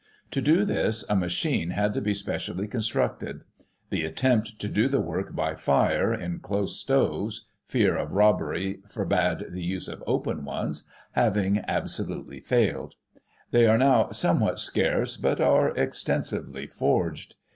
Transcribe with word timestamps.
To 0.31 0.41
do 0.41 0.65
this, 0.65 1.05
a 1.09 1.15
machine 1.15 1.69
had 1.69 1.93
to 1.93 2.01
be 2.01 2.15
specially 2.15 2.67
constructed; 2.67 3.41
the 3.91 4.03
attempt 4.03 4.57
to 4.57 4.67
do 4.67 4.87
the 4.87 4.99
work 4.99 5.35
by 5.35 5.53
fire, 5.53 6.11
in 6.11 6.39
close 6.39 6.79
stoves 6.79 7.45
(fear 7.65 7.95
of 7.97 8.11
robbery 8.11 8.79
forbade 8.89 9.45
the 9.51 9.61
use 9.61 9.87
of 9.87 10.03
open 10.07 10.43
ones), 10.43 10.87
having 11.11 11.63
absolutely 11.67 12.39
failed. 12.39 12.95
They 13.51 13.67
are 13.67 13.77
now 13.77 14.09
somewhat 14.09 14.57
scarce, 14.57 15.17
but 15.17 15.39
are 15.39 15.69
extensively 15.77 16.65
forged. 16.65 17.35